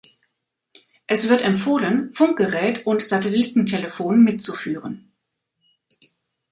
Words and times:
Es 1.05 1.29
wird 1.29 1.41
empfohlen, 1.43 2.11
Funkgerät 2.11 2.87
und 2.87 3.03
Satellitentelefon 3.03 4.23
mitzuführen. 4.23 5.11